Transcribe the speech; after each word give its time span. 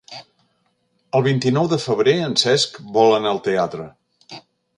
El 1.19 1.23
vint-i-nou 1.27 1.69
de 1.73 1.79
febrer 1.83 2.15
en 2.29 2.33
Cesc 2.45 2.81
vol 2.97 3.15
anar 3.19 3.35
al 3.35 3.43
teatre. 3.51 3.87